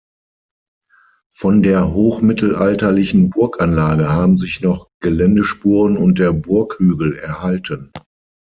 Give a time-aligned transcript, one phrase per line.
[1.31, 7.91] Von der hochmittelalterlichen Burganlage haben sich noch Geländespuren und der Burghügel erhalten.